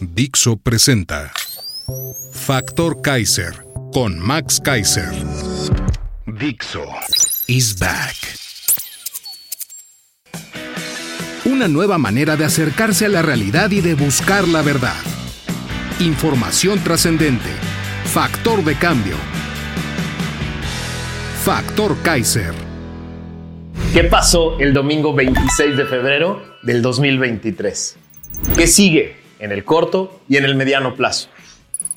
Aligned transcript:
Dixo 0.00 0.56
presenta 0.56 1.32
Factor 2.32 3.00
Kaiser 3.00 3.64
con 3.92 4.18
Max 4.18 4.60
Kaiser. 4.60 5.08
Dixo 6.26 6.84
is 7.46 7.78
back. 7.78 8.16
Una 11.44 11.68
nueva 11.68 11.96
manera 11.98 12.36
de 12.36 12.44
acercarse 12.44 13.06
a 13.06 13.08
la 13.08 13.22
realidad 13.22 13.70
y 13.70 13.80
de 13.80 13.94
buscar 13.94 14.48
la 14.48 14.62
verdad. 14.62 15.00
Información 16.00 16.82
trascendente. 16.82 17.50
Factor 18.06 18.64
de 18.64 18.74
cambio. 18.76 19.16
Factor 21.44 21.96
Kaiser. 22.02 22.52
¿Qué 23.92 24.04
pasó 24.04 24.58
el 24.58 24.72
domingo 24.72 25.14
26 25.14 25.76
de 25.76 25.86
febrero 25.86 26.42
del 26.62 26.82
2023? 26.82 27.96
¿Qué 28.56 28.66
sigue 28.66 29.23
en 29.44 29.52
el 29.52 29.64
corto 29.64 30.20
y 30.28 30.36
en 30.36 30.44
el 30.44 30.56
mediano 30.56 30.94
plazo? 30.94 31.28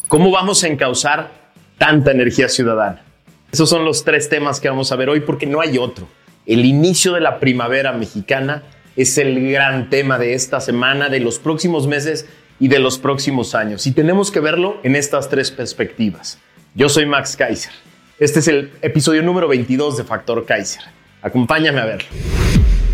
¿Cómo 0.07 0.31
vamos 0.31 0.63
a 0.63 0.67
encauzar 0.67 1.31
tanta 1.77 2.11
energía 2.11 2.49
ciudadana? 2.49 3.03
Esos 3.51 3.69
son 3.69 3.85
los 3.85 4.03
tres 4.03 4.29
temas 4.29 4.59
que 4.59 4.69
vamos 4.69 4.91
a 4.91 4.95
ver 4.95 5.09
hoy 5.09 5.21
porque 5.21 5.45
no 5.45 5.61
hay 5.61 5.77
otro. 5.77 6.07
El 6.45 6.65
inicio 6.65 7.13
de 7.13 7.21
la 7.21 7.39
primavera 7.39 7.93
mexicana 7.93 8.63
es 8.95 9.17
el 9.17 9.51
gran 9.51 9.89
tema 9.89 10.17
de 10.17 10.33
esta 10.33 10.59
semana, 10.59 11.09
de 11.09 11.19
los 11.19 11.39
próximos 11.39 11.87
meses 11.87 12.27
y 12.59 12.67
de 12.67 12.79
los 12.79 12.97
próximos 12.97 13.55
años. 13.55 13.87
Y 13.87 13.91
tenemos 13.91 14.31
que 14.31 14.39
verlo 14.39 14.79
en 14.83 14.95
estas 14.95 15.29
tres 15.29 15.51
perspectivas. 15.51 16.39
Yo 16.75 16.89
soy 16.89 17.05
Max 17.05 17.35
Kaiser. 17.35 17.71
Este 18.19 18.39
es 18.39 18.47
el 18.47 18.71
episodio 18.81 19.21
número 19.23 19.47
22 19.47 19.97
de 19.97 20.03
Factor 20.03 20.45
Kaiser. 20.45 20.81
Acompáñame 21.21 21.79
a 21.79 21.85
verlo. 21.85 22.09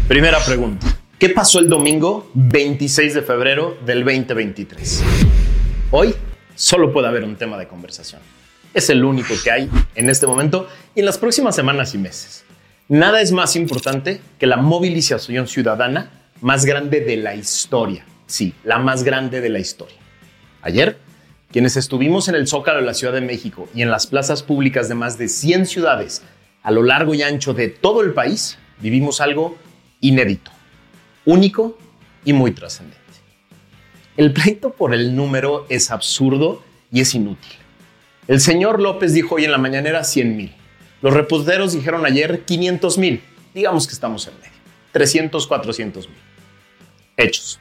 Primera 0.07 0.39
pregunta. 0.39 1.02
¿Qué 1.23 1.29
pasó 1.29 1.59
el 1.59 1.69
domingo 1.69 2.29
26 2.33 3.13
de 3.13 3.21
febrero 3.21 3.77
del 3.85 4.03
2023? 4.03 5.01
Hoy 5.91 6.13
solo 6.53 6.91
puede 6.91 7.07
haber 7.07 7.23
un 7.23 7.37
tema 7.37 7.57
de 7.57 7.65
conversación. 7.65 8.19
Es 8.73 8.89
el 8.89 9.05
único 9.05 9.33
que 9.41 9.49
hay 9.49 9.69
en 9.95 10.09
este 10.09 10.27
momento 10.27 10.67
y 10.93 10.99
en 10.99 11.05
las 11.05 11.17
próximas 11.17 11.55
semanas 11.55 11.95
y 11.95 11.97
meses. 11.97 12.43
Nada 12.89 13.21
es 13.21 13.31
más 13.31 13.55
importante 13.55 14.19
que 14.37 14.47
la 14.47 14.57
movilización 14.57 15.47
ciudadana 15.47 16.11
más 16.41 16.65
grande 16.65 16.99
de 16.99 17.15
la 17.15 17.35
historia. 17.35 18.05
Sí, 18.27 18.53
la 18.65 18.79
más 18.79 19.05
grande 19.05 19.39
de 19.39 19.47
la 19.47 19.59
historia. 19.59 19.95
Ayer, 20.61 20.97
quienes 21.53 21.77
estuvimos 21.77 22.27
en 22.27 22.35
el 22.35 22.49
Zócalo 22.49 22.79
de 22.79 22.85
la 22.85 22.93
Ciudad 22.93 23.13
de 23.13 23.21
México 23.21 23.69
y 23.73 23.81
en 23.81 23.91
las 23.91 24.07
plazas 24.07 24.43
públicas 24.43 24.89
de 24.89 24.95
más 24.95 25.17
de 25.17 25.29
100 25.29 25.67
ciudades 25.67 26.21
a 26.63 26.71
lo 26.71 26.83
largo 26.83 27.13
y 27.13 27.21
ancho 27.21 27.53
de 27.53 27.69
todo 27.69 28.01
el 28.01 28.11
país, 28.11 28.57
vivimos 28.81 29.21
algo 29.21 29.57
inédito, 30.01 30.51
único 31.25 31.77
y 32.25 32.33
muy 32.33 32.51
trascendente. 32.51 33.01
El 34.15 34.31
pleito 34.31 34.71
por 34.73 34.93
el 34.93 35.15
número 35.15 35.65
es 35.69 35.91
absurdo 35.91 36.63
y 36.91 37.01
es 37.01 37.15
inútil. 37.15 37.51
El 38.27 38.39
señor 38.39 38.79
López 38.79 39.13
dijo 39.13 39.35
hoy 39.35 39.45
en 39.45 39.51
la 39.51 39.57
mañanera 39.57 40.03
100 40.03 40.37
mil. 40.37 40.53
Los 41.01 41.13
reporteros 41.13 41.73
dijeron 41.73 42.05
ayer 42.05 42.43
500 42.45 42.97
mil. 42.97 43.21
Digamos 43.53 43.87
que 43.87 43.93
estamos 43.93 44.27
en 44.27 44.35
medio. 44.35 44.53
300, 44.91 45.47
400 45.47 46.07
mil. 46.07 46.17
Hechos. 47.17 47.59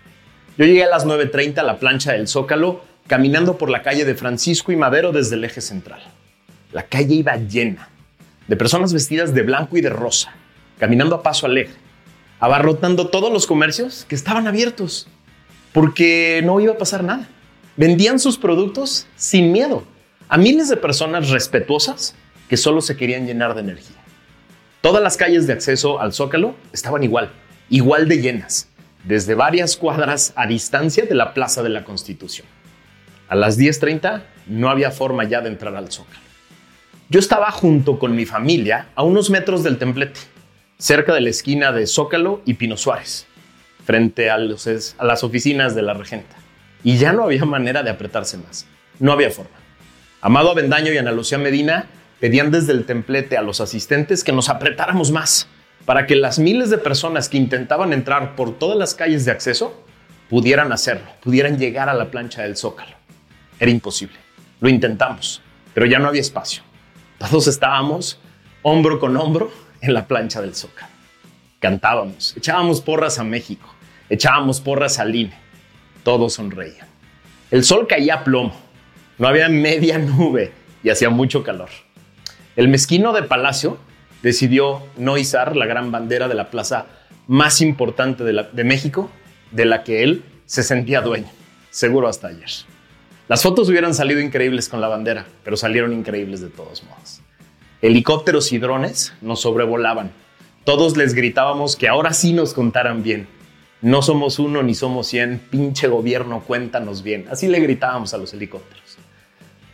Yo 0.56 0.66
llegué 0.66 0.84
a 0.84 0.90
las 0.90 1.06
9.30 1.06 1.58
a 1.58 1.62
la 1.62 1.78
plancha 1.78 2.12
del 2.12 2.28
Zócalo 2.28 2.84
caminando 3.06 3.58
por 3.58 3.70
la 3.70 3.82
calle 3.82 4.04
de 4.04 4.14
Francisco 4.14 4.72
y 4.72 4.76
Madero 4.76 5.12
desde 5.12 5.36
el 5.36 5.44
eje 5.44 5.60
central. 5.60 6.00
La 6.72 6.84
calle 6.84 7.14
iba 7.14 7.36
llena 7.36 7.88
de 8.46 8.56
personas 8.56 8.92
vestidas 8.92 9.34
de 9.34 9.42
blanco 9.42 9.76
y 9.76 9.80
de 9.80 9.90
rosa, 9.90 10.32
caminando 10.78 11.16
a 11.16 11.22
paso 11.22 11.46
alegre, 11.46 11.74
abarrotando 12.42 13.06
todos 13.06 13.32
los 13.32 13.46
comercios 13.46 14.04
que 14.08 14.16
estaban 14.16 14.48
abiertos, 14.48 15.06
porque 15.72 16.42
no 16.44 16.58
iba 16.58 16.72
a 16.72 16.76
pasar 16.76 17.04
nada. 17.04 17.28
Vendían 17.76 18.18
sus 18.18 18.36
productos 18.36 19.06
sin 19.14 19.52
miedo 19.52 19.84
a 20.28 20.38
miles 20.38 20.68
de 20.68 20.76
personas 20.76 21.30
respetuosas 21.30 22.16
que 22.48 22.56
solo 22.56 22.80
se 22.80 22.96
querían 22.96 23.28
llenar 23.28 23.54
de 23.54 23.60
energía. 23.60 23.96
Todas 24.80 25.00
las 25.04 25.16
calles 25.16 25.46
de 25.46 25.52
acceso 25.52 26.00
al 26.00 26.12
Zócalo 26.12 26.56
estaban 26.72 27.04
igual, 27.04 27.30
igual 27.70 28.08
de 28.08 28.20
llenas, 28.20 28.68
desde 29.04 29.36
varias 29.36 29.76
cuadras 29.76 30.32
a 30.34 30.48
distancia 30.48 31.04
de 31.04 31.14
la 31.14 31.34
Plaza 31.34 31.62
de 31.62 31.68
la 31.68 31.84
Constitución. 31.84 32.48
A 33.28 33.36
las 33.36 33.56
10.30 33.56 34.20
no 34.48 34.68
había 34.68 34.90
forma 34.90 35.22
ya 35.22 35.42
de 35.42 35.48
entrar 35.48 35.76
al 35.76 35.92
Zócalo. 35.92 36.18
Yo 37.08 37.20
estaba 37.20 37.52
junto 37.52 38.00
con 38.00 38.16
mi 38.16 38.26
familia 38.26 38.88
a 38.96 39.04
unos 39.04 39.30
metros 39.30 39.62
del 39.62 39.78
templete, 39.78 40.18
cerca 40.82 41.14
de 41.14 41.20
la 41.20 41.30
esquina 41.30 41.70
de 41.70 41.86
Zócalo 41.86 42.42
y 42.44 42.54
Pino 42.54 42.76
Suárez, 42.76 43.28
frente 43.86 44.30
a, 44.30 44.36
las 44.36 45.22
oficinas 45.22 45.76
de 45.76 45.82
la 45.82 45.94
regenta. 45.94 46.34
Y 46.82 46.96
ya 46.96 47.12
no 47.12 47.22
había 47.22 47.44
manera 47.44 47.84
de 47.84 47.90
apretarse 47.90 48.36
más. 48.36 48.66
No 48.98 49.12
había 49.12 49.30
forma. 49.30 49.52
Amado 50.20 50.50
Avendaño 50.50 50.92
y 50.92 50.98
Ana 50.98 51.12
Lucía 51.12 51.38
Medina 51.38 51.86
pedían 52.18 52.50
desde 52.50 52.72
el 52.72 52.84
templete 52.84 53.36
a 53.36 53.42
los 53.42 53.60
asistentes 53.60 54.24
que 54.24 54.32
nos 54.32 54.48
apretáramos 54.48 55.12
más 55.12 55.46
para 55.84 56.04
que 56.04 56.16
las 56.16 56.40
miles 56.40 56.68
de 56.68 56.78
personas 56.78 57.28
que 57.28 57.36
intentaban 57.36 57.92
entrar 57.92 58.34
por 58.34 58.58
todas 58.58 58.76
las 58.76 58.96
calles 58.96 59.24
de 59.24 59.30
acceso 59.30 59.84
pudieran 60.28 60.72
hacerlo, 60.72 61.06
pudieran 61.22 61.60
llegar 61.60 61.90
a 61.90 61.94
la 61.94 62.10
plancha 62.10 62.42
del 62.42 62.56
Zócalo. 62.56 62.96
Era 63.60 63.70
imposible. 63.70 64.16
Lo 64.60 64.68
intentamos, 64.68 65.42
pero 65.74 65.86
ya 65.86 66.00
no 66.00 66.08
había 66.08 66.22
espacio. 66.22 66.64
Todos 67.18 67.46
estábamos 67.46 68.18
hombro 68.62 68.98
con 68.98 69.16
hombro 69.16 69.52
en 69.82 69.92
la 69.92 70.06
plancha 70.06 70.40
del 70.40 70.54
Zócalo. 70.54 70.92
Cantábamos, 71.60 72.34
echábamos 72.36 72.80
porras 72.80 73.18
a 73.18 73.24
México, 73.24 73.74
echábamos 74.08 74.60
porras 74.60 74.98
al 74.98 75.14
INE. 75.14 75.34
Todos 76.02 76.34
sonreían. 76.34 76.86
El 77.50 77.64
sol 77.64 77.86
caía 77.86 78.14
a 78.14 78.24
plomo, 78.24 78.54
no 79.18 79.28
había 79.28 79.48
media 79.48 79.98
nube 79.98 80.52
y 80.82 80.90
hacía 80.90 81.10
mucho 81.10 81.44
calor. 81.44 81.68
El 82.56 82.68
mezquino 82.68 83.12
de 83.12 83.22
Palacio 83.22 83.78
decidió 84.22 84.82
no 84.96 85.18
izar 85.18 85.56
la 85.56 85.66
gran 85.66 85.90
bandera 85.92 86.28
de 86.28 86.34
la 86.34 86.50
plaza 86.50 86.86
más 87.26 87.60
importante 87.60 88.24
de, 88.24 88.46
de 88.50 88.64
México, 88.64 89.10
de 89.50 89.64
la 89.64 89.84
que 89.84 90.02
él 90.02 90.24
se 90.46 90.62
sentía 90.62 91.00
dueño, 91.00 91.30
seguro 91.70 92.08
hasta 92.08 92.28
ayer. 92.28 92.50
Las 93.28 93.42
fotos 93.42 93.68
hubieran 93.68 93.94
salido 93.94 94.20
increíbles 94.20 94.68
con 94.68 94.80
la 94.80 94.88
bandera, 94.88 95.26
pero 95.44 95.56
salieron 95.56 95.92
increíbles 95.92 96.40
de 96.40 96.50
todos 96.50 96.82
modos. 96.84 97.22
Helicópteros 97.82 98.52
y 98.52 98.58
drones 98.58 99.12
nos 99.22 99.40
sobrevolaban. 99.40 100.12
Todos 100.62 100.96
les 100.96 101.14
gritábamos 101.14 101.74
que 101.74 101.88
ahora 101.88 102.12
sí 102.12 102.32
nos 102.32 102.54
contaran 102.54 103.02
bien. 103.02 103.26
No 103.80 104.02
somos 104.02 104.38
uno 104.38 104.62
ni 104.62 104.76
somos 104.76 105.08
cien, 105.08 105.40
pinche 105.50 105.88
gobierno, 105.88 106.44
cuéntanos 106.46 107.02
bien. 107.02 107.26
Así 107.28 107.48
le 107.48 107.58
gritábamos 107.58 108.14
a 108.14 108.18
los 108.18 108.32
helicópteros. 108.34 108.98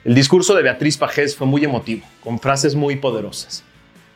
El 0.06 0.14
discurso 0.14 0.54
de 0.54 0.62
Beatriz 0.62 0.96
Pajés 0.96 1.36
fue 1.36 1.46
muy 1.46 1.62
emotivo, 1.62 2.00
con 2.24 2.40
frases 2.40 2.74
muy 2.74 2.96
poderosas. 2.96 3.62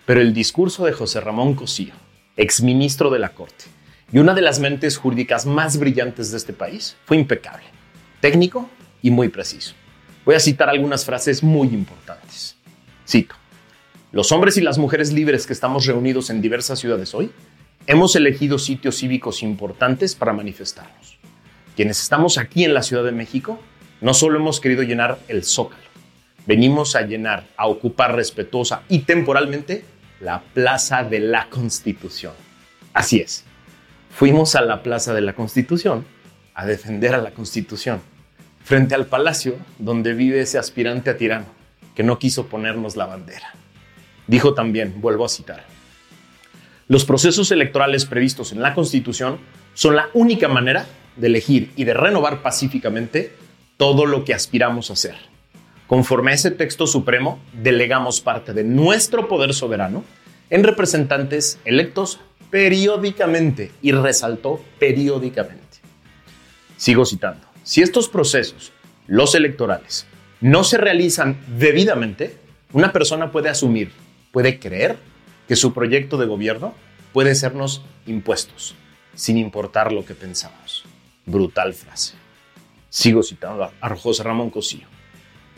Pero 0.07 0.23
el 0.23 0.33
discurso 0.33 0.87
de 0.87 0.93
José 0.95 1.21
Ramón 1.21 1.53
Cosío, 1.53 1.93
exministro 2.39 3.11
de 3.11 3.19
la 3.19 3.35
Corte, 3.35 3.67
y 4.11 4.21
una 4.21 4.33
de 4.33 4.41
las 4.41 4.59
mentes 4.59 4.97
jurídicas 4.97 5.45
más 5.45 5.77
brillantes 5.77 6.31
de 6.31 6.39
este 6.39 6.55
país, 6.55 6.97
fue 7.05 7.19
impecable, 7.19 7.67
técnico 8.23 8.71
y 9.03 9.11
muy 9.11 9.29
preciso. 9.29 9.75
Voy 10.25 10.35
a 10.35 10.41
citar 10.41 10.71
algunas 10.71 11.05
frases 11.05 11.43
muy 11.43 11.69
importantes. 11.69 12.57
Cito. 13.07 13.42
Los 14.13 14.31
hombres 14.31 14.59
y 14.59 14.61
las 14.61 14.77
mujeres 14.77 15.11
libres 15.11 15.47
que 15.47 15.55
estamos 15.55 15.87
reunidos 15.87 16.29
en 16.29 16.43
diversas 16.43 16.79
ciudades 16.79 17.15
hoy, 17.15 17.33
hemos 17.87 18.15
elegido 18.15 18.59
sitios 18.59 18.99
cívicos 18.99 19.43
importantes 19.43 20.15
para 20.15 20.35
manifestarnos. 20.35 21.19
Quienes 21.77 21.99
estamos 22.03 22.37
aquí 22.37 22.63
en 22.65 22.75
la 22.75 22.83
Ciudad 22.83 23.05
de 23.05 23.13
México, 23.13 23.59
no 24.03 24.13
solo 24.13 24.39
hemos 24.39 24.61
querido 24.61 24.83
llenar 24.83 25.19
el 25.29 25.45
zócalo, 25.45 25.83
venimos 26.47 26.95
a 26.95 27.07
llenar, 27.07 27.47
a 27.57 27.69
ocupar 27.69 28.15
respetuosa 28.15 28.83
y 28.91 28.99
temporalmente 28.99 29.83
la 30.21 30.43
Plaza 30.43 31.05
de 31.05 31.21
la 31.21 31.49
Constitución. 31.49 32.35
Así 32.93 33.19
es, 33.19 33.45
fuimos 34.11 34.55
a 34.57 34.61
la 34.61 34.83
Plaza 34.83 35.15
de 35.15 35.23
la 35.23 35.33
Constitución 35.33 36.05
a 36.53 36.67
defender 36.67 37.15
a 37.15 37.19
la 37.23 37.31
Constitución 37.31 38.03
frente 38.63 38.95
al 38.95 39.07
palacio 39.07 39.57
donde 39.79 40.13
vive 40.13 40.43
ese 40.43 40.59
aspirante 40.59 41.09
a 41.09 41.17
tirano 41.17 41.47
que 41.95 42.03
no 42.03 42.19
quiso 42.19 42.49
ponernos 42.49 42.95
la 42.95 43.07
bandera. 43.07 43.55
Dijo 44.27 44.55
también, 44.55 45.01
vuelvo 45.01 45.25
a 45.25 45.29
citar, 45.29 45.65
Los 46.89 47.05
procesos 47.05 47.51
electorales 47.51 48.05
previstos 48.05 48.53
en 48.53 48.61
la 48.61 48.75
Constitución 48.75 49.39
son 49.75 49.97
la 49.97 50.09
única 50.15 50.49
manera 50.49 50.87
de 51.17 51.27
elegir 51.27 51.73
y 51.77 51.85
de 51.85 51.95
renovar 51.95 52.43
pacíficamente 52.43 53.33
todo 53.77 54.07
lo 54.07 54.25
que 54.25 54.35
aspiramos 54.35 54.91
a 54.91 54.93
hacer. 54.93 55.17
Conforme 55.87 56.31
a 56.31 56.35
ese 56.35 56.51
texto 56.51 56.87
supremo, 56.87 57.41
delegamos 57.53 58.21
parte 58.21 58.53
de 58.53 58.65
nuestro 58.65 59.29
poder 59.29 59.55
soberano 59.55 60.05
en 60.51 60.65
representantes 60.65 61.59
electos 61.65 62.21
periódicamente 62.51 63.73
y 63.81 63.93
resaltó 63.93 64.63
periódicamente. 64.79 65.63
Sigo 66.77 67.07
citando, 67.07 67.47
si 67.63 67.83
estos 67.83 68.09
procesos, 68.09 68.73
los 69.07 69.35
electorales, 69.35 70.07
no 70.41 70.65
se 70.65 70.79
realizan 70.79 71.39
debidamente, 71.59 72.37
una 72.73 72.93
persona 72.93 73.31
puede 73.31 73.49
asumir, 73.49 73.91
puede 74.33 74.59
creer 74.59 74.99
que 75.47 75.55
su 75.55 75.73
proyecto 75.73 76.17
de 76.17 76.27
gobierno 76.27 76.75
puede 77.13 77.35
sernos 77.35 77.83
impuestos, 78.07 78.75
sin 79.15 79.37
importar 79.37 79.93
lo 79.93 80.05
que 80.05 80.15
pensamos. 80.15 80.85
Brutal 81.27 81.75
frase. 81.75 82.15
Sigo 82.89 83.23
citando 83.23 83.71
a 83.81 83.97
José 83.97 84.23
Ramón 84.23 84.51
Cosío. 84.51 84.87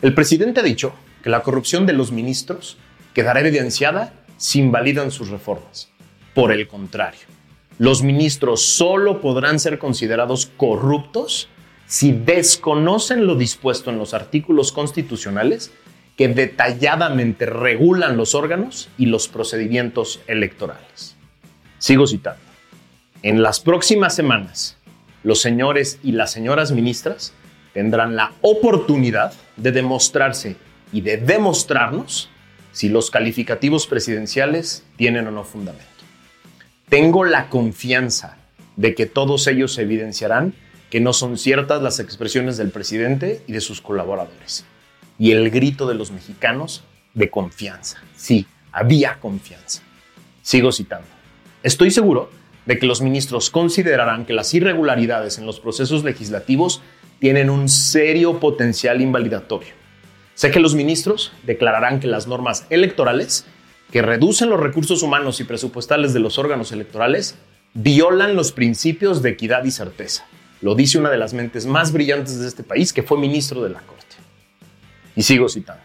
El 0.01 0.13
presidente 0.13 0.59
ha 0.59 0.63
dicho 0.63 0.93
que 1.23 1.29
la 1.29 1.41
corrupción 1.41 1.85
de 1.85 1.93
los 1.93 2.11
ministros 2.11 2.77
quedará 3.13 3.39
evidenciada 3.39 4.13
si 4.37 4.59
invalidan 4.59 5.11
sus 5.11 5.29
reformas. 5.29 5.89
Por 6.33 6.51
el 6.51 6.67
contrario, 6.67 7.25
los 7.77 8.03
ministros 8.03 8.61
solo 8.61 9.21
podrán 9.21 9.59
ser 9.59 9.79
considerados 9.79 10.45
corruptos 10.57 11.47
si 11.87 12.11
desconocen 12.11 13.25
lo 13.25 13.35
dispuesto 13.35 13.89
en 13.89 13.97
los 13.97 14.13
artículos 14.13 14.71
constitucionales 14.71 15.71
que 16.15 16.27
detalladamente 16.29 17.45
regulan 17.45 18.17
los 18.17 18.35
órganos 18.35 18.89
y 18.97 19.07
los 19.07 19.27
procedimientos 19.27 20.21
electorales. 20.27 21.15
Sigo 21.77 22.07
citando. 22.07 22.41
En 23.21 23.43
las 23.43 23.59
próximas 23.59 24.15
semanas, 24.15 24.77
los 25.23 25.41
señores 25.41 25.99
y 26.03 26.13
las 26.13 26.31
señoras 26.31 26.71
ministras 26.71 27.33
tendrán 27.73 28.15
la 28.15 28.31
oportunidad 28.41 29.33
de 29.57 29.71
demostrarse 29.71 30.55
y 30.93 31.01
de 31.01 31.17
demostrarnos 31.17 32.29
si 32.71 32.89
los 32.89 33.11
calificativos 33.11 33.87
presidenciales 33.87 34.83
tienen 34.95 35.27
o 35.27 35.31
no 35.31 35.43
fundamento. 35.43 35.85
Tengo 36.87 37.25
la 37.25 37.49
confianza 37.49 38.37
de 38.75 38.95
que 38.95 39.05
todos 39.05 39.47
ellos 39.47 39.77
evidenciarán 39.77 40.53
que 40.89 40.99
no 41.01 41.11
son 41.13 41.37
ciertas 41.37 41.81
las 41.81 41.99
expresiones 41.99 42.57
del 42.57 42.69
presidente 42.69 43.41
y 43.47 43.53
de 43.53 43.61
sus 43.61 43.81
colaboradores 43.81 44.65
y 45.17 45.31
el 45.31 45.49
grito 45.49 45.87
de 45.87 45.95
los 45.95 46.11
mexicanos 46.11 46.83
de 47.13 47.29
confianza. 47.29 48.01
Sí, 48.15 48.45
había 48.71 49.19
confianza. 49.19 49.81
Sigo 50.41 50.71
citando. 50.71 51.07
Estoy 51.63 51.91
seguro 51.91 52.29
de 52.65 52.77
que 52.77 52.85
los 52.85 53.01
ministros 53.01 53.49
considerarán 53.49 54.25
que 54.25 54.33
las 54.33 54.53
irregularidades 54.53 55.37
en 55.37 55.45
los 55.45 55.59
procesos 55.59 56.03
legislativos 56.03 56.81
tienen 57.19 57.49
un 57.49 57.69
serio 57.69 58.39
potencial 58.39 59.01
invalidatorio. 59.01 59.73
Sé 60.33 60.51
que 60.51 60.59
los 60.59 60.75
ministros 60.75 61.31
declararán 61.43 61.99
que 61.99 62.07
las 62.07 62.27
normas 62.27 62.65
electorales 62.69 63.45
que 63.91 64.01
reducen 64.01 64.49
los 64.49 64.59
recursos 64.59 65.01
humanos 65.03 65.39
y 65.39 65.45
presupuestales 65.45 66.13
de 66.13 66.19
los 66.19 66.37
órganos 66.37 66.71
electorales 66.71 67.35
violan 67.73 68.35
los 68.35 68.51
principios 68.51 69.21
de 69.21 69.29
equidad 69.29 69.63
y 69.63 69.71
certeza. 69.71 70.25
Lo 70.61 70.75
dice 70.75 70.97
una 70.97 71.09
de 71.09 71.17
las 71.17 71.33
mentes 71.33 71.65
más 71.65 71.93
brillantes 71.93 72.39
de 72.39 72.47
este 72.47 72.63
país 72.63 72.91
que 72.91 73.03
fue 73.03 73.17
ministro 73.17 73.63
de 73.63 73.69
la 73.69 73.79
Corte. 73.79 74.04
Y 75.15 75.23
sigo 75.23 75.47
citando. 75.49 75.83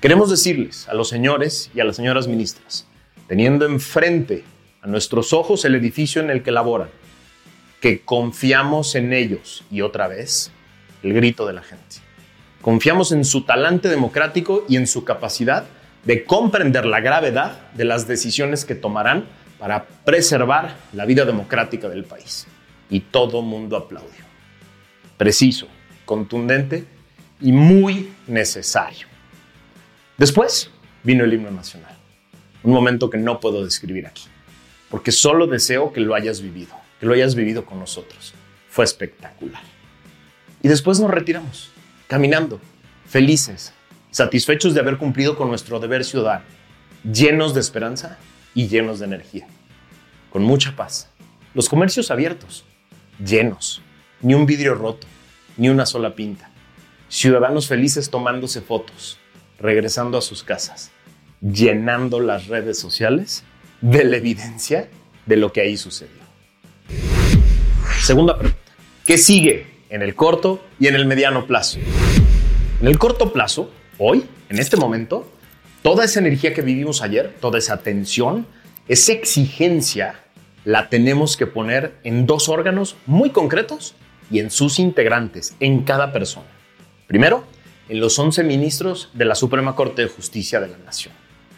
Queremos 0.00 0.30
decirles 0.30 0.88
a 0.88 0.94
los 0.94 1.08
señores 1.08 1.70
y 1.74 1.80
a 1.80 1.84
las 1.84 1.96
señoras 1.96 2.28
ministras, 2.28 2.86
teniendo 3.28 3.66
enfrente 3.66 4.44
a 4.82 4.86
nuestros 4.86 5.32
ojos 5.32 5.64
el 5.64 5.74
edificio 5.74 6.22
en 6.22 6.30
el 6.30 6.42
que 6.42 6.52
laboran, 6.52 6.88
que 7.80 8.00
confiamos 8.00 8.94
en 8.94 9.12
ellos 9.12 9.64
y 9.70 9.80
otra 9.80 10.06
vez 10.08 10.50
el 11.02 11.12
grito 11.12 11.46
de 11.46 11.54
la 11.54 11.62
gente. 11.62 11.96
Confiamos 12.62 13.12
en 13.12 13.24
su 13.24 13.42
talante 13.42 13.88
democrático 13.88 14.64
y 14.68 14.76
en 14.76 14.86
su 14.86 15.04
capacidad 15.04 15.64
de 16.04 16.24
comprender 16.24 16.86
la 16.86 17.00
gravedad 17.00 17.70
de 17.74 17.84
las 17.84 18.06
decisiones 18.06 18.64
que 18.64 18.74
tomarán 18.74 19.26
para 19.58 19.84
preservar 19.84 20.76
la 20.92 21.04
vida 21.04 21.24
democrática 21.24 21.88
del 21.88 22.04
país. 22.04 22.46
Y 22.90 23.00
todo 23.00 23.42
mundo 23.42 23.76
aplaudió. 23.76 24.24
Preciso, 25.16 25.66
contundente 26.04 26.84
y 27.40 27.52
muy 27.52 28.12
necesario. 28.26 29.06
Después 30.16 30.70
vino 31.02 31.24
el 31.24 31.34
himno 31.34 31.50
nacional, 31.50 31.96
un 32.62 32.72
momento 32.72 33.10
que 33.10 33.18
no 33.18 33.40
puedo 33.40 33.64
describir 33.64 34.06
aquí, 34.06 34.24
porque 34.90 35.12
solo 35.12 35.46
deseo 35.46 35.92
que 35.92 36.00
lo 36.00 36.14
hayas 36.14 36.40
vivido, 36.40 36.74
que 36.98 37.06
lo 37.06 37.14
hayas 37.14 37.34
vivido 37.34 37.64
con 37.64 37.78
nosotros. 37.78 38.34
Fue 38.70 38.84
espectacular. 38.84 39.62
Y 40.62 40.68
después 40.68 40.98
nos 41.00 41.10
retiramos, 41.10 41.70
caminando, 42.08 42.60
felices, 43.06 43.72
satisfechos 44.10 44.74
de 44.74 44.80
haber 44.80 44.96
cumplido 44.96 45.36
con 45.36 45.48
nuestro 45.48 45.78
deber 45.80 46.04
ciudadano, 46.04 46.44
llenos 47.04 47.54
de 47.54 47.60
esperanza 47.60 48.18
y 48.54 48.68
llenos 48.68 48.98
de 48.98 49.06
energía, 49.06 49.46
con 50.30 50.42
mucha 50.42 50.74
paz. 50.74 51.10
Los 51.54 51.68
comercios 51.68 52.10
abiertos, 52.10 52.64
llenos, 53.24 53.82
ni 54.22 54.34
un 54.34 54.46
vidrio 54.46 54.74
roto, 54.74 55.06
ni 55.56 55.68
una 55.68 55.86
sola 55.86 56.14
pinta 56.14 56.50
ciudadanos 57.08 57.68
felices 57.68 58.10
tomándose 58.10 58.60
fotos, 58.60 59.18
regresando 59.58 60.18
a 60.18 60.22
sus 60.22 60.42
casas, 60.42 60.90
llenando 61.40 62.20
las 62.20 62.46
redes 62.48 62.78
sociales 62.78 63.44
de 63.80 64.04
la 64.04 64.16
evidencia 64.16 64.88
de 65.26 65.36
lo 65.36 65.52
que 65.52 65.60
ahí 65.60 65.76
sucedió. 65.76 66.22
Segunda 68.00 68.38
pregunta. 68.38 68.60
¿Qué 69.04 69.18
sigue 69.18 69.66
en 69.88 70.02
el 70.02 70.14
corto 70.14 70.64
y 70.80 70.88
en 70.88 70.96
el 70.96 71.06
mediano 71.06 71.46
plazo? 71.46 71.78
En 72.80 72.88
el 72.88 72.98
corto 72.98 73.32
plazo, 73.32 73.70
hoy, 73.98 74.24
en 74.48 74.58
este 74.58 74.76
momento, 74.76 75.30
toda 75.82 76.04
esa 76.04 76.18
energía 76.18 76.52
que 76.52 76.62
vivimos 76.62 77.02
ayer, 77.02 77.34
toda 77.40 77.58
esa 77.58 77.78
tensión, 77.78 78.46
esa 78.88 79.12
exigencia, 79.12 80.20
la 80.64 80.88
tenemos 80.88 81.36
que 81.36 81.46
poner 81.46 81.94
en 82.02 82.26
dos 82.26 82.48
órganos 82.48 82.96
muy 83.06 83.30
concretos 83.30 83.94
y 84.30 84.40
en 84.40 84.50
sus 84.50 84.80
integrantes, 84.80 85.54
en 85.60 85.84
cada 85.84 86.12
persona. 86.12 86.55
Primero, 87.06 87.44
en 87.88 88.00
los 88.00 88.18
11 88.18 88.42
ministros 88.42 89.10
de 89.14 89.24
la 89.24 89.36
Suprema 89.36 89.76
Corte 89.76 90.02
de 90.02 90.08
Justicia 90.08 90.60
de 90.60 90.68
la 90.68 90.78
Nación. 90.78 91.14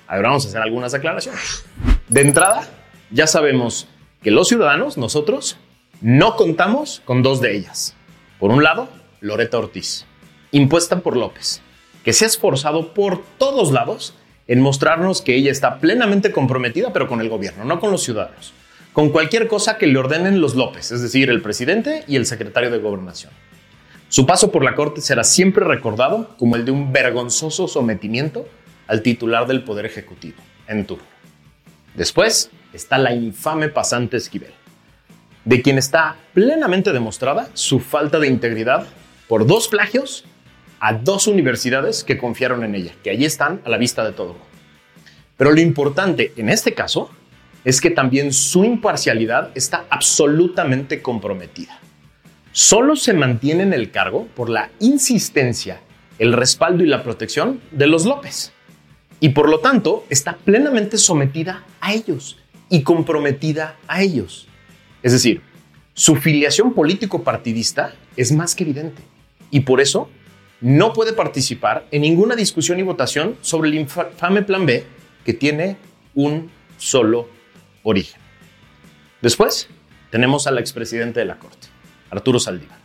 Ahora 0.07 0.29
vamos 0.29 0.45
a 0.45 0.49
hacer 0.49 0.61
algunas 0.61 0.93
aclaraciones. 0.93 1.65
De 2.09 2.21
entrada, 2.21 2.69
ya 3.11 3.27
sabemos 3.27 3.89
que 4.23 4.31
los 4.31 4.49
ciudadanos, 4.49 4.99
nosotros, 4.99 5.57
no 6.01 6.37
contamos 6.37 7.01
con 7.05 7.23
dos 7.23 7.41
de 7.41 7.57
ellas. 7.57 7.95
Por 8.39 8.51
un 8.51 8.63
lado, 8.63 8.89
Loreta 9.21 9.59
Ortiz, 9.59 10.05
impuesta 10.53 11.01
por 11.01 11.17
López, 11.17 11.63
que 12.05 12.13
se 12.13 12.25
ha 12.25 12.29
esforzado 12.29 12.93
por 12.93 13.23
todos 13.39 13.73
lados 13.73 14.15
en 14.49 14.61
mostrarnos 14.61 15.23
que 15.23 15.35
ella 15.35 15.51
está 15.51 15.79
plenamente 15.79 16.31
comprometida, 16.31 16.93
pero 16.93 17.09
con 17.09 17.21
el 17.21 17.29
gobierno, 17.29 17.65
no 17.65 17.81
con 17.81 17.91
los 17.91 18.03
ciudadanos, 18.03 18.53
con 18.93 19.11
cualquier 19.11 19.49
cosa 19.49 19.79
que 19.79 19.87
le 19.87 19.99
ordenen 19.99 20.41
los 20.41 20.55
López, 20.55 20.93
es 20.93 21.03
decir, 21.03 21.31
el 21.31 21.43
presidente 21.43 22.05
y 22.07 22.17
el 22.17 22.27
secretario 22.27 22.71
de 22.71 22.79
gobernación. 22.79 23.33
Su 24.11 24.25
paso 24.25 24.51
por 24.51 24.65
la 24.65 24.75
Corte 24.75 25.03
será 25.03 25.23
siempre 25.23 25.67
recordado 25.67 26.35
como 26.39 26.57
el 26.57 26.65
de 26.65 26.71
un 26.71 26.95
vergonzoso 26.95 27.69
sometimiento 27.69 28.49
al 28.87 29.03
titular 29.03 29.47
del 29.47 29.65
Poder 29.65 29.85
Ejecutivo, 29.85 30.39
en 30.67 30.87
turno. 30.87 31.05
Después 31.95 32.51
está 32.73 32.97
la 32.97 33.13
infame 33.13 33.69
pasante 33.69 34.17
Esquivel, 34.17 34.55
de 35.45 35.61
quien 35.61 35.77
está 35.77 36.17
plenamente 36.33 36.95
demostrada 36.95 37.51
su 37.53 37.81
falta 37.81 38.19
de 38.19 38.29
integridad 38.29 38.87
por 39.29 39.47
dos 39.47 39.69
plagios 39.69 40.25
a 40.81 40.95
dos 40.95 41.27
universidades 41.27 42.03
que 42.03 42.17
confiaron 42.17 42.65
en 42.65 42.77
ella, 42.77 42.95
que 43.05 43.11
allí 43.11 43.27
están 43.27 43.61
a 43.67 43.69
la 43.69 43.77
vista 43.77 44.05
de 44.07 44.13
todo. 44.13 44.37
Pero 45.37 45.53
lo 45.53 45.61
importante 45.61 46.33
en 46.37 46.49
este 46.49 46.73
caso 46.73 47.11
es 47.63 47.79
que 47.79 47.91
también 47.91 48.33
su 48.33 48.65
imparcialidad 48.65 49.51
está 49.55 49.85
absolutamente 49.91 51.03
comprometida 51.03 51.79
solo 52.59 52.97
se 52.97 53.13
mantiene 53.13 53.63
en 53.63 53.73
el 53.73 53.93
cargo 53.93 54.27
por 54.35 54.51
la 54.51 54.73
insistencia, 54.81 55.81
el 56.19 56.33
respaldo 56.33 56.83
y 56.83 56.89
la 56.89 57.05
protección 57.05 57.61
de 57.71 57.87
los 57.87 58.05
López. 58.05 58.51
Y 59.21 59.29
por 59.29 59.49
lo 59.49 59.61
tanto 59.61 60.05
está 60.11 60.37
plenamente 60.39 60.99
sometida 60.99 61.65
a 61.81 61.95
ellos 61.95 62.37
y 62.69 62.83
comprometida 62.83 63.77
a 63.87 64.03
ellos. 64.03 64.49
Es 65.05 65.13
decir, 65.13 65.41
su 65.95 66.17
filiación 66.17 66.75
político-partidista 66.75 67.95
es 68.17 68.33
más 68.33 68.57
que 68.57 68.65
evidente 68.65 69.03
y 69.53 69.61
por 69.61 69.81
eso 69.81 70.11
no 70.61 70.93
puede 70.93 71.13
participar 71.13 71.87
en 71.93 72.03
ninguna 72.03 72.35
discusión 72.35 72.81
y 72.81 72.83
votación 72.83 73.37
sobre 73.41 73.71
el 73.71 73.77
infame 73.77 74.43
Plan 74.43 74.67
B 74.67 74.85
que 75.25 75.33
tiene 75.33 75.77
un 76.13 76.51
solo 76.77 77.29
origen. 77.85 78.21
Después 79.23 79.69
tenemos 80.11 80.49
al 80.49 80.59
expresidente 80.59 81.21
de 81.21 81.27
la 81.27 81.39
Corte. 81.39 81.78
Arturo 82.11 82.41
Saldívar, 82.41 82.79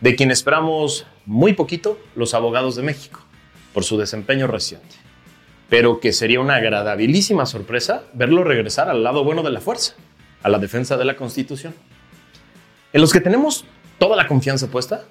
de 0.00 0.16
quien 0.16 0.30
esperamos 0.30 1.06
muy 1.26 1.52
poquito 1.52 1.98
los 2.14 2.34
abogados 2.34 2.76
de 2.76 2.82
México 2.82 3.20
por 3.72 3.84
su 3.84 3.98
desempeño 3.98 4.46
reciente. 4.46 4.96
pero 5.68 6.00
que 6.00 6.12
sería 6.12 6.40
una 6.40 6.56
agradabilísima 6.56 7.46
sorpresa 7.46 8.04
verlo 8.12 8.44
regresar 8.44 8.88
al 8.88 9.02
lado 9.02 9.24
bueno 9.24 9.42
de 9.42 9.50
la 9.50 9.60
fuerza, 9.60 9.94
a 10.42 10.48
la 10.48 10.58
defensa 10.58 10.96
de 10.96 11.04
la 11.04 11.16
Constitución. 11.16 11.74
En 12.92 13.00
los 13.00 13.12
que 13.12 13.20
tenemos 13.20 13.64
toda 13.98 14.16
la 14.16 14.28
confianza 14.28 14.68
puesta, 14.68 15.04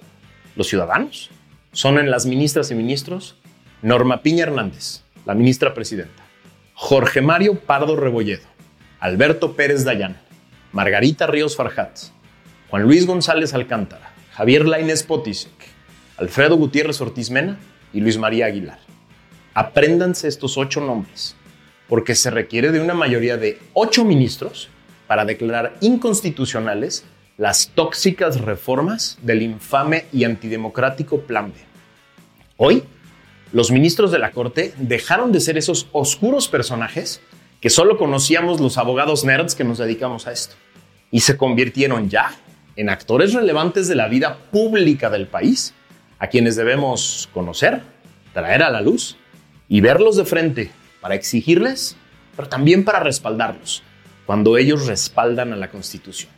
los 0.56 0.68
ciudadanos, 0.68 1.32
son 1.72 1.98
en 1.98 2.12
las 2.12 2.26
ministras 2.26 2.72
y 2.72 2.76
ministros 2.76 3.36
Norma 3.82 4.22
Piña 4.22 4.44
Hernández, 4.44 5.02
la 5.26 5.34
ministra 5.34 5.74
presidenta, 5.74 6.24
Jorge 6.76 7.22
Mario 7.22 7.60
Pardo 7.60 7.96
Rebolledo, 7.96 8.48
Alberto 9.00 9.56
Pérez 9.56 9.84
Dayán, 9.84 10.22
Margarita 10.72 11.28
Ríos 11.28 11.56
Farjat, 11.56 12.00
Juan 12.74 12.86
Luis 12.86 13.06
González 13.06 13.54
Alcántara, 13.54 14.12
Javier 14.32 14.66
Lainez 14.66 15.04
Potisek, 15.04 15.52
Alfredo 16.18 16.56
Gutiérrez 16.56 17.00
Ortiz 17.02 17.30
Mena 17.30 17.60
y 17.94 18.00
Luis 18.00 18.18
María 18.18 18.48
Aguilar. 18.48 18.80
Apréndanse 19.54 20.28
estos 20.28 20.58
ocho 20.58 20.82
nombres, 20.82 21.36
porque 21.88 22.16
se 22.16 22.32
requiere 22.32 22.72
de 22.72 22.82
una 22.82 22.96
mayoría 22.96 23.38
de 23.38 23.60
ocho 23.76 24.04
ministros 24.04 24.70
para 25.06 25.24
declarar 25.24 25.76
inconstitucionales 25.82 27.06
las 27.38 27.68
tóxicas 27.76 28.42
reformas 28.42 29.20
del 29.22 29.44
infame 29.44 30.06
y 30.12 30.24
antidemocrático 30.24 31.22
Plan 31.22 31.54
B. 31.54 31.60
Hoy, 32.58 32.82
los 33.52 33.70
ministros 33.70 34.12
de 34.12 34.18
la 34.18 34.32
Corte 34.32 34.74
dejaron 34.78 35.32
de 35.32 35.42
ser 35.42 35.60
esos 35.60 35.90
oscuros 35.92 36.48
personajes 36.48 37.22
que 37.62 37.70
solo 37.70 38.00
conocíamos 38.00 38.60
los 38.60 38.80
abogados 38.80 39.26
nerds 39.26 39.54
que 39.54 39.64
nos 39.64 39.78
dedicamos 39.78 40.26
a 40.26 40.32
esto 40.32 40.56
y 41.12 41.20
se 41.20 41.38
convirtieron 41.38 42.10
ya 42.10 42.36
en 42.76 42.90
actores 42.90 43.34
relevantes 43.34 43.88
de 43.88 43.96
la 43.96 44.08
vida 44.08 44.38
pública 44.52 45.10
del 45.10 45.28
país, 45.28 45.74
a 46.20 46.28
quienes 46.28 46.56
debemos 46.56 47.30
conocer, 47.34 47.82
traer 48.34 48.64
a 48.64 48.70
la 48.70 48.82
luz 48.82 49.18
y 49.68 49.82
verlos 49.82 50.16
de 50.16 50.26
frente 50.26 50.72
para 51.02 51.16
exigirles, 51.16 51.96
pero 52.36 52.50
también 52.50 52.84
para 52.84 53.00
respaldarlos, 53.00 53.84
cuando 54.26 54.58
ellos 54.58 54.88
respaldan 54.88 55.54
a 55.54 55.58
la 55.58 55.70
Constitución. 55.70 56.32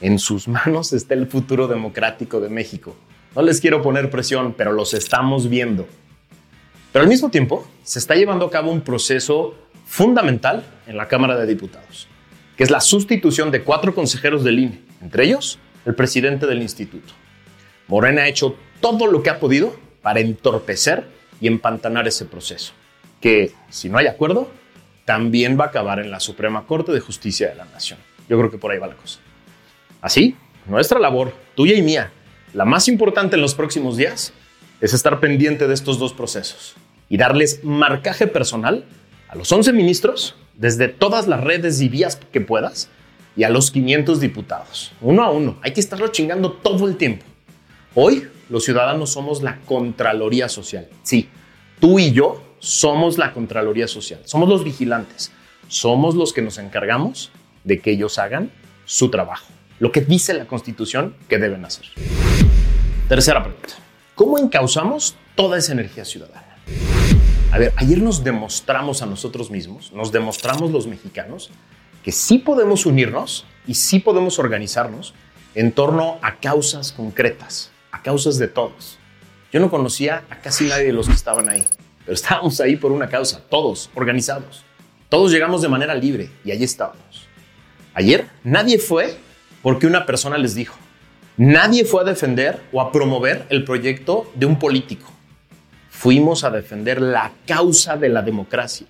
En 0.00 0.18
sus 0.18 0.48
manos 0.48 0.92
está 0.92 1.14
el 1.14 1.26
futuro 1.26 1.68
democrático 1.68 2.40
de 2.40 2.48
México. 2.48 2.96
No 3.34 3.42
les 3.42 3.60
quiero 3.60 3.82
poner 3.82 4.10
presión, 4.10 4.54
pero 4.56 4.72
los 4.72 4.92
estamos 4.92 5.48
viendo. 5.48 5.86
Pero 6.92 7.02
al 7.02 7.08
mismo 7.08 7.30
tiempo, 7.30 7.66
se 7.82 7.98
está 7.98 8.14
llevando 8.14 8.46
a 8.46 8.50
cabo 8.50 8.70
un 8.70 8.80
proceso 8.80 9.54
fundamental 9.86 10.64
en 10.86 10.96
la 10.96 11.08
Cámara 11.08 11.36
de 11.36 11.46
Diputados, 11.46 12.08
que 12.56 12.64
es 12.64 12.70
la 12.70 12.80
sustitución 12.80 13.50
de 13.50 13.62
cuatro 13.62 13.94
consejeros 13.94 14.42
del 14.42 14.58
INE, 14.58 14.85
entre 15.00 15.24
ellos 15.24 15.58
el 15.84 15.94
presidente 15.94 16.46
del 16.46 16.62
instituto. 16.62 17.14
Morena 17.88 18.22
ha 18.22 18.28
hecho 18.28 18.56
todo 18.80 19.06
lo 19.06 19.22
que 19.22 19.30
ha 19.30 19.38
podido 19.38 19.76
para 20.02 20.20
entorpecer 20.20 21.06
y 21.40 21.46
empantanar 21.46 22.08
ese 22.08 22.24
proceso, 22.24 22.72
que, 23.20 23.52
si 23.70 23.88
no 23.88 23.98
hay 23.98 24.06
acuerdo, 24.06 24.50
también 25.04 25.58
va 25.58 25.64
a 25.64 25.68
acabar 25.68 26.00
en 26.00 26.10
la 26.10 26.20
Suprema 26.20 26.66
Corte 26.66 26.92
de 26.92 27.00
Justicia 27.00 27.48
de 27.48 27.54
la 27.54 27.64
Nación. 27.66 27.98
Yo 28.28 28.38
creo 28.38 28.50
que 28.50 28.58
por 28.58 28.72
ahí 28.72 28.78
va 28.78 28.88
la 28.88 28.96
cosa. 28.96 29.20
Así, 30.00 30.36
nuestra 30.66 30.98
labor, 30.98 31.32
tuya 31.54 31.74
y 31.74 31.82
mía, 31.82 32.10
la 32.52 32.64
más 32.64 32.88
importante 32.88 33.36
en 33.36 33.42
los 33.42 33.54
próximos 33.54 33.96
días, 33.96 34.32
es 34.80 34.92
estar 34.92 35.20
pendiente 35.20 35.68
de 35.68 35.74
estos 35.74 35.98
dos 35.98 36.12
procesos 36.12 36.74
y 37.08 37.16
darles 37.16 37.62
marcaje 37.64 38.26
personal 38.26 38.84
a 39.28 39.36
los 39.36 39.50
11 39.50 39.72
ministros 39.72 40.34
desde 40.54 40.88
todas 40.88 41.28
las 41.28 41.42
redes 41.42 41.80
y 41.80 41.88
vías 41.88 42.16
que 42.16 42.40
puedas 42.40 42.88
y 43.36 43.44
a 43.44 43.50
los 43.50 43.70
500 43.70 44.20
diputados, 44.20 44.92
uno 45.00 45.22
a 45.22 45.30
uno. 45.30 45.58
Hay 45.62 45.72
que 45.72 45.80
estarlo 45.80 46.08
chingando 46.08 46.52
todo 46.52 46.88
el 46.88 46.96
tiempo. 46.96 47.24
Hoy 47.94 48.28
los 48.48 48.64
ciudadanos 48.64 49.10
somos 49.10 49.42
la 49.42 49.60
Contraloría 49.60 50.48
Social. 50.48 50.88
Sí, 51.02 51.28
tú 51.78 51.98
y 51.98 52.12
yo 52.12 52.42
somos 52.58 53.18
la 53.18 53.32
Contraloría 53.32 53.88
Social. 53.88 54.20
Somos 54.24 54.48
los 54.48 54.64
vigilantes. 54.64 55.30
Somos 55.68 56.14
los 56.14 56.32
que 56.32 56.42
nos 56.42 56.58
encargamos 56.58 57.30
de 57.64 57.80
que 57.80 57.90
ellos 57.90 58.18
hagan 58.18 58.50
su 58.84 59.10
trabajo. 59.10 59.46
Lo 59.78 59.92
que 59.92 60.00
dice 60.00 60.32
la 60.32 60.46
Constitución 60.46 61.14
que 61.28 61.38
deben 61.38 61.64
hacer. 61.64 61.86
Tercera 63.08 63.42
pregunta. 63.42 63.74
¿Cómo 64.14 64.38
encauzamos 64.38 65.16
toda 65.34 65.58
esa 65.58 65.72
energía 65.72 66.04
ciudadana? 66.04 66.56
A 67.52 67.58
ver, 67.58 67.72
ayer 67.76 67.98
nos 67.98 68.24
demostramos 68.24 69.02
a 69.02 69.06
nosotros 69.06 69.50
mismos, 69.50 69.92
nos 69.92 70.10
demostramos 70.10 70.70
los 70.70 70.86
mexicanos, 70.86 71.50
que 72.06 72.12
sí 72.12 72.38
podemos 72.38 72.86
unirnos 72.86 73.46
y 73.66 73.74
sí 73.74 73.98
podemos 73.98 74.38
organizarnos 74.38 75.12
en 75.56 75.72
torno 75.72 76.20
a 76.22 76.36
causas 76.36 76.92
concretas, 76.92 77.72
a 77.90 78.00
causas 78.00 78.38
de 78.38 78.46
todos. 78.46 78.96
Yo 79.52 79.58
no 79.58 79.70
conocía 79.70 80.22
a 80.30 80.36
casi 80.36 80.68
nadie 80.68 80.84
de 80.84 80.92
los 80.92 81.08
que 81.08 81.14
estaban 81.14 81.48
ahí, 81.48 81.66
pero 82.04 82.14
estábamos 82.14 82.60
ahí 82.60 82.76
por 82.76 82.92
una 82.92 83.08
causa, 83.08 83.40
todos 83.50 83.90
organizados. 83.96 84.64
Todos 85.08 85.32
llegamos 85.32 85.62
de 85.62 85.68
manera 85.68 85.96
libre 85.96 86.30
y 86.44 86.52
allí 86.52 86.62
estábamos. 86.62 87.26
Ayer 87.92 88.28
nadie 88.44 88.78
fue 88.78 89.16
porque 89.60 89.88
una 89.88 90.06
persona 90.06 90.38
les 90.38 90.54
dijo. 90.54 90.76
Nadie 91.36 91.84
fue 91.84 92.02
a 92.02 92.04
defender 92.04 92.62
o 92.70 92.80
a 92.80 92.92
promover 92.92 93.46
el 93.48 93.64
proyecto 93.64 94.30
de 94.36 94.46
un 94.46 94.60
político. 94.60 95.10
Fuimos 95.90 96.44
a 96.44 96.50
defender 96.50 97.02
la 97.02 97.32
causa 97.48 97.96
de 97.96 98.10
la 98.10 98.22
democracia. 98.22 98.86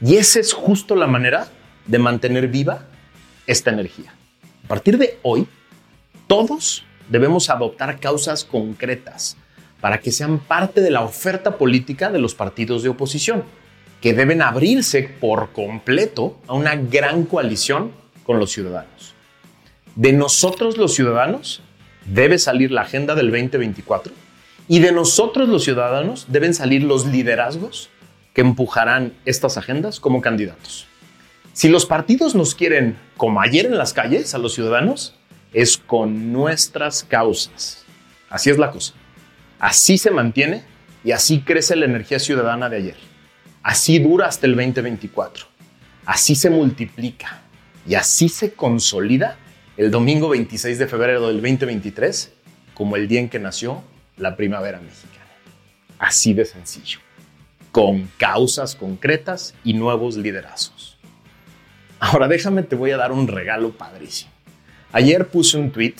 Y 0.00 0.16
esa 0.16 0.40
es 0.40 0.54
justo 0.54 0.96
la 0.96 1.06
manera 1.06 1.46
de 1.90 1.98
mantener 1.98 2.46
viva 2.48 2.84
esta 3.46 3.70
energía. 3.70 4.14
A 4.64 4.68
partir 4.68 4.96
de 4.96 5.18
hoy, 5.22 5.46
todos 6.28 6.84
debemos 7.08 7.50
adoptar 7.50 7.98
causas 7.98 8.44
concretas 8.44 9.36
para 9.80 9.98
que 9.98 10.12
sean 10.12 10.38
parte 10.38 10.80
de 10.80 10.90
la 10.90 11.02
oferta 11.02 11.58
política 11.58 12.10
de 12.10 12.20
los 12.20 12.34
partidos 12.34 12.84
de 12.84 12.90
oposición, 12.90 13.42
que 14.00 14.14
deben 14.14 14.40
abrirse 14.40 15.02
por 15.02 15.50
completo 15.50 16.38
a 16.46 16.54
una 16.54 16.76
gran 16.76 17.24
coalición 17.24 17.90
con 18.22 18.38
los 18.38 18.52
ciudadanos. 18.52 19.14
De 19.96 20.12
nosotros 20.12 20.76
los 20.78 20.94
ciudadanos 20.94 21.60
debe 22.06 22.38
salir 22.38 22.70
la 22.70 22.82
agenda 22.82 23.16
del 23.16 23.30
2024 23.30 24.12
y 24.68 24.78
de 24.78 24.92
nosotros 24.92 25.48
los 25.48 25.64
ciudadanos 25.64 26.26
deben 26.28 26.54
salir 26.54 26.84
los 26.84 27.06
liderazgos 27.06 27.90
que 28.32 28.42
empujarán 28.42 29.12
estas 29.24 29.56
agendas 29.56 29.98
como 29.98 30.20
candidatos. 30.20 30.86
Si 31.60 31.68
los 31.68 31.84
partidos 31.84 32.34
nos 32.34 32.54
quieren, 32.54 32.96
como 33.18 33.42
ayer 33.42 33.66
en 33.66 33.76
las 33.76 33.92
calles, 33.92 34.34
a 34.34 34.38
los 34.38 34.54
ciudadanos, 34.54 35.14
es 35.52 35.76
con 35.76 36.32
nuestras 36.32 37.04
causas. 37.04 37.84
Así 38.30 38.48
es 38.48 38.56
la 38.56 38.70
cosa. 38.70 38.94
Así 39.58 39.98
se 39.98 40.10
mantiene 40.10 40.64
y 41.04 41.12
así 41.12 41.42
crece 41.42 41.76
la 41.76 41.84
energía 41.84 42.18
ciudadana 42.18 42.70
de 42.70 42.78
ayer. 42.78 42.96
Así 43.62 43.98
dura 43.98 44.26
hasta 44.26 44.46
el 44.46 44.56
2024. 44.56 45.44
Así 46.06 46.34
se 46.34 46.48
multiplica 46.48 47.42
y 47.86 47.94
así 47.94 48.30
se 48.30 48.54
consolida 48.54 49.36
el 49.76 49.90
domingo 49.90 50.30
26 50.30 50.78
de 50.78 50.86
febrero 50.86 51.26
del 51.26 51.42
2023 51.42 52.32
como 52.72 52.96
el 52.96 53.06
día 53.06 53.20
en 53.20 53.28
que 53.28 53.38
nació 53.38 53.84
la 54.16 54.34
primavera 54.34 54.80
mexicana. 54.80 55.28
Así 55.98 56.32
de 56.32 56.46
sencillo, 56.46 57.00
con 57.70 58.10
causas 58.16 58.74
concretas 58.74 59.54
y 59.62 59.74
nuevos 59.74 60.16
liderazgos. 60.16 60.99
Ahora 62.00 62.28
déjame, 62.28 62.62
te 62.62 62.76
voy 62.76 62.92
a 62.92 62.96
dar 62.96 63.12
un 63.12 63.28
regalo 63.28 63.72
padrísimo. 63.72 64.30
Ayer 64.90 65.28
puse 65.28 65.58
un 65.58 65.70
tweet 65.70 65.96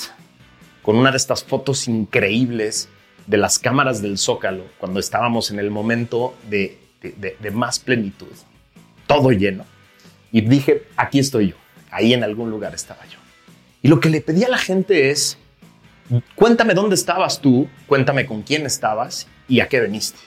con 0.82 0.96
una 0.96 1.10
de 1.10 1.18
estas 1.18 1.44
fotos 1.44 1.86
increíbles 1.88 2.88
de 3.26 3.36
las 3.36 3.58
cámaras 3.58 4.00
del 4.00 4.16
Zócalo 4.16 4.64
cuando 4.78 4.98
estábamos 4.98 5.50
en 5.50 5.58
el 5.58 5.70
momento 5.70 6.34
de, 6.48 6.78
más 7.52 7.78
plenitud, 7.78 8.32
todo 9.06 9.30
lleno. 9.30 9.66
Y 10.32 10.40
dije, 10.40 10.84
aquí 10.96 11.18
estoy 11.18 11.50
yo, 11.50 11.56
ahí 11.90 12.14
en 12.14 12.24
algún 12.24 12.50
lugar 12.50 12.74
estaba 12.74 13.04
yo. 13.06 13.18
Y 13.82 13.88
lo 13.88 14.00
que 14.00 14.08
le 14.08 14.22
pedí 14.22 14.42
a 14.42 14.48
la 14.48 14.58
gente 14.58 15.10
es, 15.10 15.36
cuéntame 16.34 16.72
dónde 16.72 16.94
estabas 16.94 17.42
tú, 17.42 17.68
cuéntame 17.86 18.24
con 18.24 18.42
quién 18.42 18.64
estabas 18.64 19.28
y 19.48 19.60
a 19.60 19.68
qué 19.68 19.80
veniste. 19.80 20.18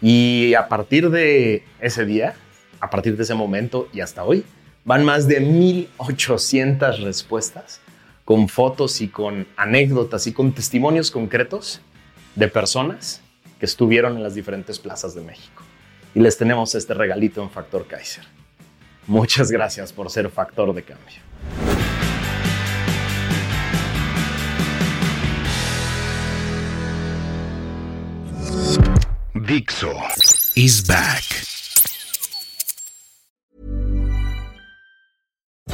Y 0.00 0.54
a 0.54 0.68
partir 0.68 1.10
de 1.10 1.64
ese 1.80 2.06
día, 2.06 2.34
a 2.80 2.88
partir 2.88 3.16
de 3.16 3.24
ese 3.24 3.34
momento 3.34 3.88
y 3.92 4.00
hasta 4.00 4.24
hoy, 4.24 4.44
Van 4.86 5.04
más 5.04 5.26
de 5.26 5.40
1800 5.40 7.00
respuestas 7.00 7.80
con 8.24 8.48
fotos 8.48 9.00
y 9.00 9.08
con 9.08 9.48
anécdotas 9.56 10.28
y 10.28 10.32
con 10.32 10.52
testimonios 10.52 11.10
concretos 11.10 11.80
de 12.36 12.46
personas 12.46 13.20
que 13.58 13.66
estuvieron 13.66 14.16
en 14.16 14.22
las 14.22 14.36
diferentes 14.36 14.78
plazas 14.78 15.16
de 15.16 15.22
México. 15.22 15.64
Y 16.14 16.20
les 16.20 16.38
tenemos 16.38 16.76
este 16.76 16.94
regalito 16.94 17.42
en 17.42 17.50
Factor 17.50 17.88
Kaiser. 17.88 18.24
Muchas 19.08 19.50
gracias 19.50 19.92
por 19.92 20.08
ser 20.08 20.30
factor 20.30 20.72
de 20.72 20.84
cambio. 20.84 21.20
Dixo 29.34 29.92
is 30.54 30.86
back. 30.86 31.55